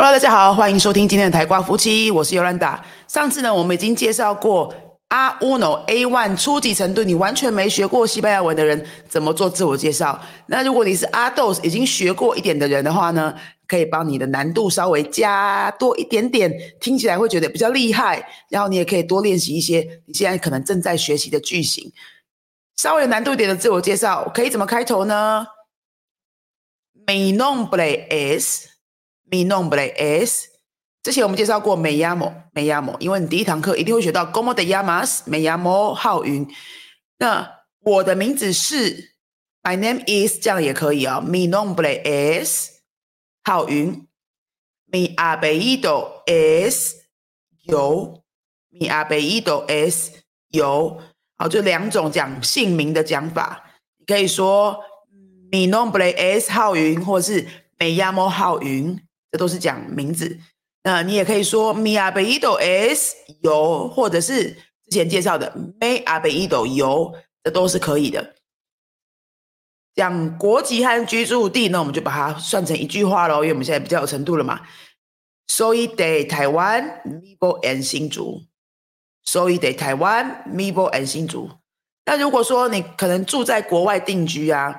[0.00, 2.80] Hello，大家好，欢迎收听今天的台瓜夫妻，我是尤兰达。
[3.08, 4.72] 上次呢，我们已经介绍过
[5.08, 10.16] 阿乌诺 A one 初级程度，你完全没学过西班牙文的人怎么做自我介绍。
[10.46, 13.34] 那如果你是阿豆已经学过一点的人的话呢，
[13.66, 16.48] 可以帮你的难度稍微加多一点点，
[16.80, 18.24] 听起来会觉得比较厉害。
[18.50, 21.92] 然后你也可以多练习一些你现在可能正在学习的句型，
[22.76, 25.44] 稍微有难度一点的自我介绍，可以怎么开头呢
[27.04, 28.77] ？Mi nombre es。
[29.30, 30.46] Mi nombre es，
[31.02, 36.48] 之前我们介绍过 Me llamo，Me llamo，因为你第一堂课一定会学到 Como te llamas，Me llamo 浩云。
[37.18, 39.16] 那我的名字是
[39.62, 41.20] My name is，这样也可以啊。
[41.20, 42.68] Mi nombre es
[43.44, 44.08] 浩云。
[44.90, 46.94] Mi apellido es
[47.64, 48.22] 有
[48.72, 50.12] ，Mi apellido es
[50.48, 51.02] 有。
[51.36, 53.62] 好，就两种讲姓名的讲法，
[53.98, 54.82] 你可以说
[55.50, 57.42] Mi nombre es 浩云，或者是
[57.78, 58.98] Me llamo 浩云。
[59.30, 60.38] 这都是讲名字，
[60.82, 63.12] 那你也可以说 mi a b e i d o es
[63.42, 68.34] 有，或者是之前介绍的 mi apellido 有，这都是可以的。
[69.94, 74.60] 讲国籍和居住地，那我们就把它算成一句话喽，因为我们现在比较有程度了嘛。
[75.48, 78.42] Soy de Taiwan, vivo en 新竹。
[79.24, 81.50] Soy de Taiwan, vivo en 新竹。
[82.04, 84.74] 那如果说你可能住在国外定居啊，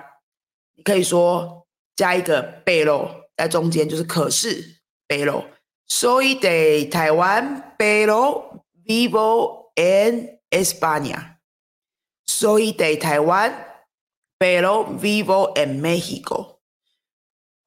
[0.76, 3.10] 你可以说加一个 b 喽。
[3.40, 5.46] 在中间就是可是北楼
[5.88, 11.38] 所以得台湾北楼 vivo and espana
[12.26, 13.86] 所以得台湾
[14.38, 16.58] 北楼 vivo and mexico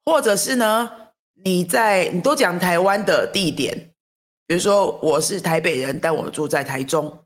[0.05, 0.91] 或者是呢
[1.43, 3.95] 你在你都讲台湾的地点。
[4.45, 7.25] 比如说我是台北人但我住在台中。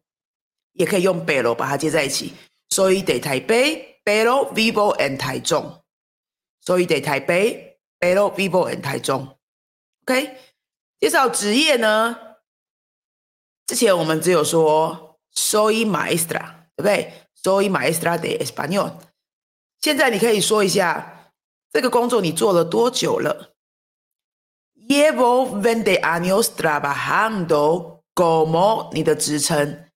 [0.71, 2.31] 也可以用北楼把它接在一起。
[2.69, 5.83] 所以得台北北楼 vivo and 台中
[6.61, 7.66] 所以得台北
[7.99, 9.37] L Vivo and 台中。
[10.03, 10.37] OK，
[10.99, 12.17] 介绍职业呢？
[13.65, 17.13] 之前我们只有说 Soy maestra，对不对
[17.43, 18.93] ？Soy maestra de español。
[19.81, 21.33] 现在你可以说一下
[21.71, 23.53] 这个工作你做了多久了
[24.87, 29.89] ？Llevo veinte años trabajando como 你的职称。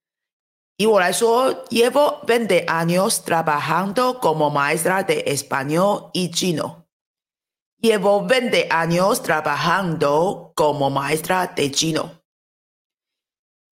[0.75, 6.80] 以我来说，Llevo veinte años trabajando como maestra de español y chino。
[7.81, 12.09] Llevo veinte años trabajando como maestra de chino。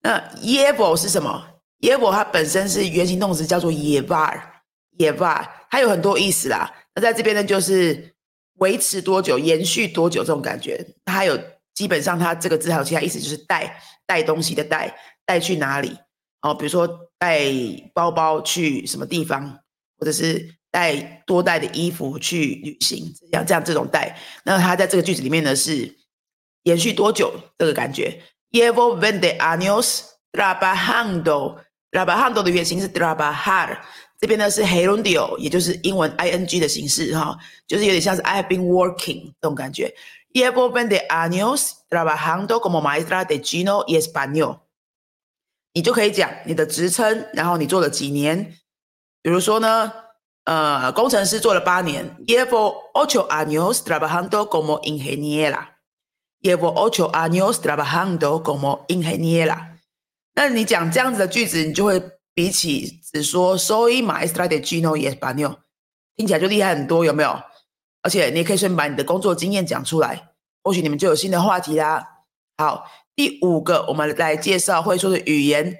[0.02, 6.74] 那 llevo 是什么？llevo 它本身是原形动词，叫做 llevar，llevar，它有很多意思啦。
[6.96, 8.12] 那在这边呢，就是
[8.54, 10.84] 维持多久、延续多久这种感觉。
[11.04, 11.38] 它有
[11.72, 14.92] 基本上它这个字还有其他意思，就是带带东西的带，
[15.24, 15.96] 带去哪里？
[16.40, 17.44] 哦，比如说带
[17.94, 19.60] 包包去什么地方，
[19.96, 20.56] 或者是。
[20.70, 20.94] 带
[21.26, 25.96] 多带的衣服去旅行，这样这样这种带，那它在这个句子里面呢是
[26.62, 28.22] 延续多久这个感觉
[28.52, 33.80] ？Llevo veinte años trabajando，trabajando 的原型是 trabajar，
[34.20, 39.92] 这边呢是 gerundio，也就是英文 ing 的形式哈，就是有点像是 I have been working 这种感觉。
[40.32, 44.60] Llevo veinte años trabajando como maestra de chino y español，
[45.72, 48.54] 你就可以讲你的职称，然后你做了几年，
[49.20, 49.92] 比如说呢？
[50.44, 52.16] 呃，工程师做了八年。
[52.26, 55.78] Llevo ocho años trabajando como ingeniera.
[56.40, 59.76] Llevo ocho años trabajando como ingeniera.
[60.34, 62.00] 那你讲这样子的句子，你就会
[62.34, 65.58] 比起只说 soy maestra de chino y español，
[66.16, 67.42] 听起来就厉害很多，有没有？
[68.02, 70.30] 而且你也可以顺便把你的工作经验讲出来，
[70.62, 72.02] 或许你们就有新的话题啦。
[72.56, 75.76] 好，第五个，我们来介绍会说的语言。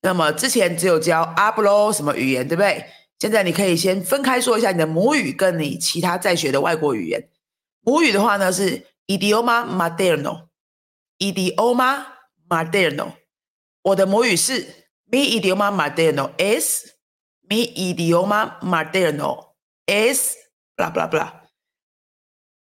[0.00, 2.86] 那么之前只有教 hablo 什么语言，对不对？
[3.22, 7.30] 现在你可以先分开说一下你的母语跟你其他在学的外国语言。
[7.82, 12.04] 母语的话呢是 idioma materno，idioma
[12.48, 13.12] materno。
[13.82, 19.52] 我的母语是 mi idioma materno es，mi idioma materno
[19.86, 21.32] es，blah blah blah。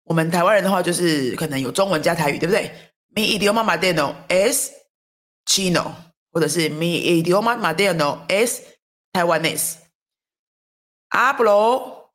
[0.05, 2.71] 我们台湾人的话就是可能有中文加台语，对不对
[3.13, 4.71] ？mi idioma materno es
[5.45, 5.91] chino，
[6.31, 8.61] 或者是 mi idioma materno es
[9.13, 9.87] taiwanese。
[11.09, 12.11] 阿布罗，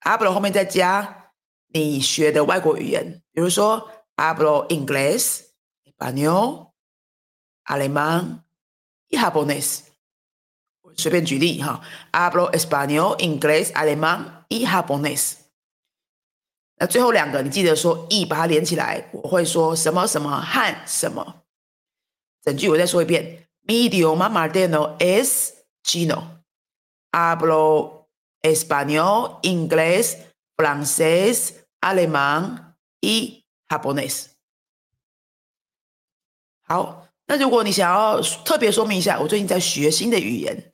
[0.00, 1.32] 阿布罗后面再加
[1.68, 5.42] 你学的外国语言，比如说阿布罗 English、
[5.84, 6.70] Español、
[7.64, 8.42] Alemán
[9.08, 9.80] y japonés。
[10.96, 11.82] 随便举例哈，
[12.12, 15.34] 阿布罗 Español、English、Alemán y japonés。
[16.76, 21.42] 那最后两个你记得说 e 把它连起来，我会说什么什么和什么。
[22.42, 25.52] 整句我再说一遍：Medio mamadeno es
[25.82, 26.42] chino。
[27.10, 27.95] 阿布罗。
[28.45, 30.17] español, inglés,
[30.55, 34.27] francés, alemán y japonés.
[36.63, 40.73] 好，那如果你想要特别说明一下，我最近在学新的语言，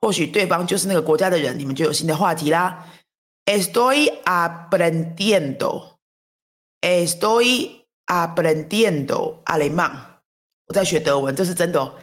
[0.00, 2.86] 或许对方就是那个国家的人，你们就有新的话题啦。
[3.46, 5.96] Estoy aprendiendo,
[6.80, 9.92] estoy aprendiendo alemán。
[10.66, 11.94] 我在学德文，这是真的哦。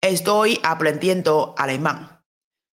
[0.00, 2.17] Estoy aprendiendo alemán。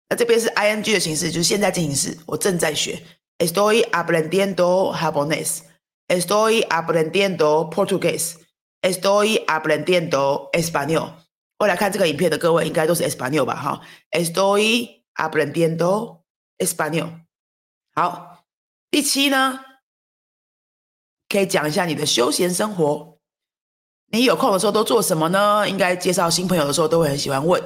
[0.09, 3.01] 那这边是 ing 的形式，就是现在进行时，我正在学。
[3.39, 5.59] Estoy aprendiendo japonés.
[6.07, 8.35] Estoy aprendiendo portugués.
[8.81, 11.09] Estoy aprendiendo español。
[11.57, 13.55] 过来看这个影片的各位，应该都是 español 吧？
[13.55, 13.81] 哈
[14.11, 16.21] ，Estoy aprendiendo
[16.57, 17.21] español。
[17.93, 18.45] 好，
[18.89, 19.59] 第七呢，
[21.27, 23.17] 可以讲一下你的休闲生活。
[24.11, 25.67] 你有空的时候都做什么呢？
[25.67, 27.61] 应该介绍新朋友的时候都会很喜欢问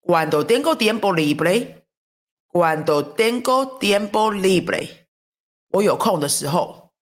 [0.00, 5.06] ：Cuando tengo tiempo libre？Cuando tengo tiempo libre？
[5.70, 6.92] 我有空的时候，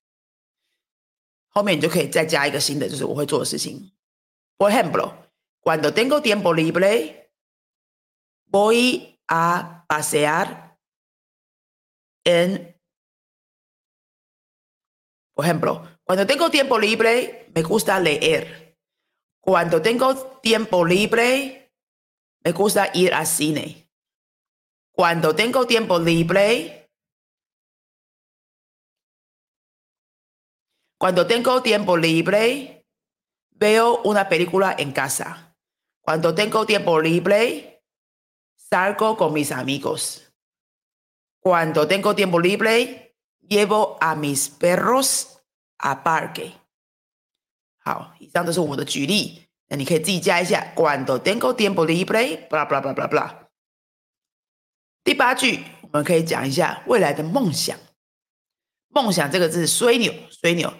[1.49, 3.93] 后面你就可以再加一个新的，就是我会做的事情。
[4.56, 10.79] Por ejemplo，Cuando tengo tiempo libre，voy a pasear
[12.25, 12.73] en
[15.35, 18.76] Por ejemplo, cuando tengo tiempo libre, me gusta leer.
[19.41, 21.66] Cuando tengo tiempo libre,
[22.47, 23.88] me gusta ir al cine.
[24.93, 26.91] Cuando tengo tiempo libre,
[30.99, 32.87] cuando tengo tiempo libre,
[33.50, 35.56] veo una película en casa.
[36.00, 37.85] Cuando tengo tiempo libre,
[38.56, 40.32] salgo con mis amigos.
[41.41, 45.43] Cuando tengo tiempo libre, llevo a mis perros
[45.79, 46.53] a parque。
[47.85, 50.74] 好，以上都是我的举例， 那你可以自己加一下。
[50.75, 53.31] Cuando tengo tiempo libre，bla bla bla bla bla。
[55.04, 57.78] 第八句，我们可以讲一下未来的梦想。
[58.90, 60.74] 梦想这个字，sueño，sueño。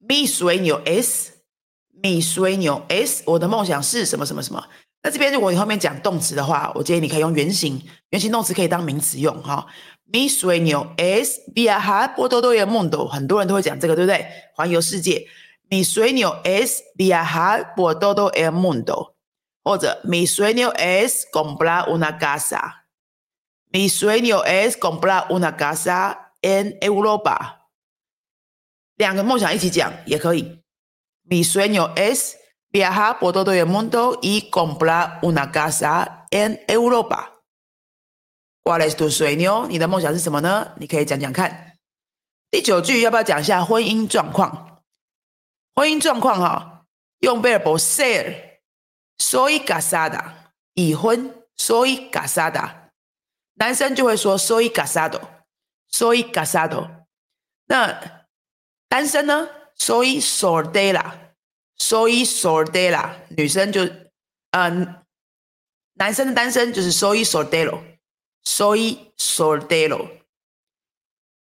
[0.00, 3.22] Mi sueño es，mi sueño es。
[3.24, 4.64] 我的梦想是什么什么什么？
[5.04, 7.80] 那这边如果你后面讲动词的话，我建议你可以用原形，
[8.10, 9.66] 原形动词可以当名词用哈。
[10.12, 14.26] Mi sueño es viajar por todo el mundo，很多人都会讲这个，对不对？
[14.54, 15.26] 环游世界。
[15.71, 19.15] Mi sueño es viajar por todo el mundo，
[19.63, 27.67] 或者 Mi sueño es comprar una casa。Mi sueño es comprar una casa en Europa。
[28.95, 30.63] 两个梦想一起讲也可以。
[31.29, 32.37] Mi sueño es
[32.71, 39.67] viajar por todo el mundo y comprar una casa en Europa。What is to sueño？
[39.67, 40.73] 你的梦想是什么呢？
[40.77, 41.73] 你可以讲讲看。
[42.49, 44.70] 第九句要不要讲一下婚姻状况？
[45.74, 46.86] 婚姻状况哈，
[47.20, 50.32] 用 verb ser，soy casada，
[50.74, 52.90] 已婚，soy casada。
[53.54, 57.06] 男生就会说 soy casado，soy casado。
[57.66, 58.26] 那
[58.88, 59.48] 单身呢
[59.78, 63.14] ？soy soltera，soy soltera。
[63.30, 63.88] 女生就，
[64.50, 65.04] 嗯，
[65.94, 67.80] 男生的单身就是 soy soltero。
[68.44, 70.20] Soy soltero。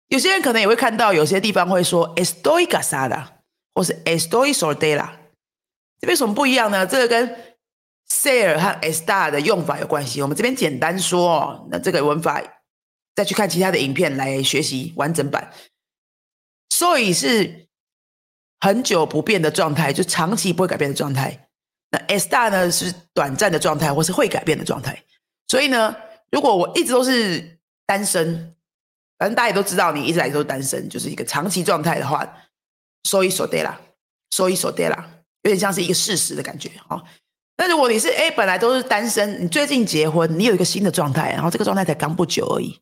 [0.07, 3.27] 有些人可能也会看到，有些地方会说 estoy casada，
[3.73, 5.09] 或是 estoy soltera。
[5.99, 6.85] 这边什么不一样呢？
[6.85, 7.27] 这个跟
[8.09, 10.21] ser 和 estar 的用法有关系。
[10.21, 12.41] 我们这边简单说哦，那这个文法
[13.15, 15.51] 再去看其他的影片来学习完整版。
[16.69, 17.67] 所以是
[18.59, 21.47] 很久不变的状态，就长期不会改变的状态。
[21.91, 25.03] 那 estar 呢是短暂的状态，或是会改变的状态。
[25.47, 25.95] 所以呢？
[26.31, 28.55] 如果我一直都是单身，
[29.19, 32.27] 反正大家也都知道，你一直来都是单身，就是一个长期状态的话
[33.03, 33.79] ，so i so de 啦
[34.31, 35.05] ，so i so de 啦，
[35.43, 37.03] 有点像是一个事实的感觉哈。
[37.57, 42.79] 那如果你是哎本来都是单身，你最近结婚，你有一个新的状态，然后这个状态才刚不久而已，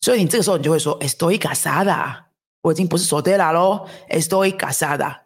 [0.00, 2.24] 所以你这个时候你就会说，estoy casada，
[2.62, 5.20] 我已经不是 so de 啦喽，estoy casada，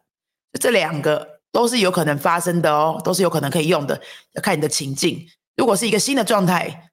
[0.60, 4.00] 这两个都是有可能发生的哦，都是有可能可以用的，
[4.32, 5.28] 要看你的情境。
[5.56, 6.84] 如果是一个新的状态。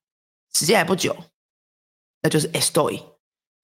[0.54, 1.14] 时间还不久，
[2.22, 2.98] 那就是 estoy。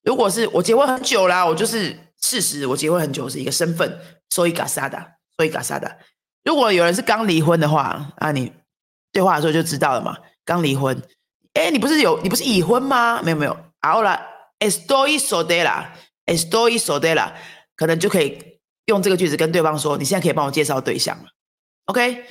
[0.04, 4.00] 如果是我结婚很久啦，我就是事实，我结婚很久是一个身份
[4.30, 5.98] ，soy casada，soy casada。
[6.44, 8.52] 如果有人是刚离婚的话，啊，你
[9.12, 10.18] 对话的时候就知道了嘛。
[10.46, 11.02] 刚离婚，
[11.54, 13.22] 哎，你不是有你不是已婚吗？
[13.22, 13.58] 没有没有。
[13.82, 14.20] 好了
[14.60, 17.34] ，estoy soltera，estoy soltera，
[17.76, 21.26] 可能就可以用这个句子跟对方说，你现在可以帮我介绍对象了。
[21.86, 22.24] OK，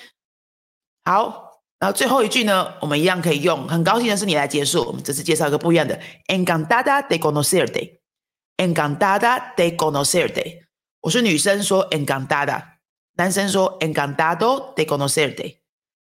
[1.04, 1.48] 好。
[1.78, 3.66] 然后最后一句呢，我们一样可以用。
[3.66, 4.84] 很高兴的是你来结束。
[4.84, 5.98] 我们这次介绍一个不一样的。
[6.28, 7.99] Encantada de conocerte.
[8.60, 10.66] Encantada de conocerte.
[11.00, 12.62] 我是女生说 encantada，
[13.16, 15.60] 男生说 encantado de conocerte.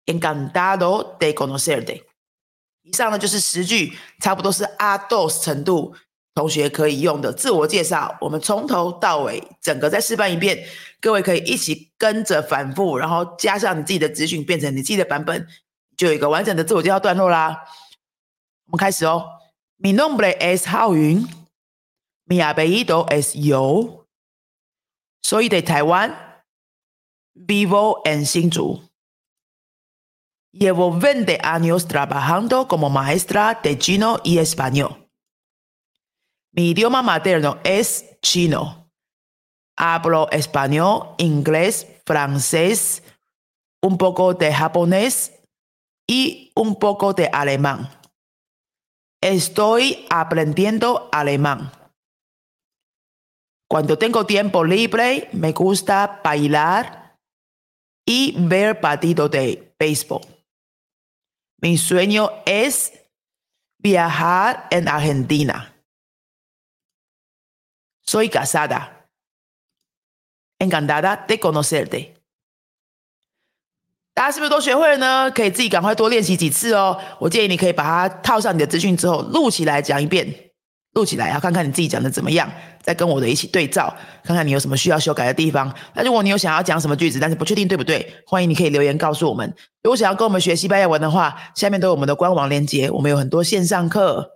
[0.05, 2.03] Encantado de conocerte.
[2.83, 5.95] 以上呢就是十句，差不多是阿 dos 程度
[6.35, 8.19] 同学可以用的自我介绍。
[8.21, 10.63] 我们从头到尾整个再示范一遍，
[11.01, 15.47] 各位可以一起跟着反复，然后加上你自己的资讯，变成你自己的版本，
[15.97, 17.63] 就有一个完整的自我介绍段落啦。
[18.67, 19.25] 我们开始哦。
[19.79, 21.27] Mi nombre es 浩云
[22.27, 28.83] ，Mi apellido es Yo，Soy de Taiwan，Vivo en 新竹。
[30.53, 35.09] Llevo 20 años trabajando como maestra de chino y español.
[36.53, 38.91] Mi idioma materno es chino.
[39.77, 43.03] Hablo español, inglés, francés,
[43.81, 45.33] un poco de japonés
[46.07, 47.89] y un poco de alemán.
[49.23, 51.73] Estoy aprendiendo alemán.
[53.72, 57.18] Cuando tengo tiempo libre, me gusta bailar
[58.06, 60.22] y ver partido de béisbol.
[61.62, 62.94] Mi sueño es
[63.80, 65.74] viajar en Argentina.
[68.06, 69.10] Soy casada.
[70.60, 72.14] Encantada de conocerte.
[74.14, 75.32] 大家是不是都学会了呢？
[75.32, 77.00] 可以自己赶快多练习几次哦。
[77.20, 80.51] 我建议你可以把它套上你的资讯之后录起来讲一遍。
[80.95, 82.51] 录起来，然后看看你自己讲的怎么样，
[82.83, 85.75] 再跟我的一起对照，看看你有什么需要修改的地方。
[85.95, 89.55] 那如果你有想要讲什么句子，但是不确定对不对，欢迎你可以留言告诉我们。
[89.83, 94.33] 如果想要跟我们学西班牙文的话，下面都有我们的官网链接，我们有很多线上课，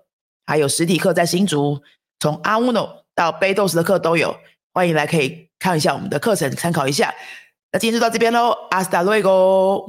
[0.47, 1.83] 还有实体课在新竹，
[2.21, 4.35] 从阿乌诺到贝豆斯的课都有，
[4.73, 7.15] 欢迎来可以看一下我们的课程，参考一下。
[7.73, 9.85] 那今天就到这边喽，阿斯达瑞 o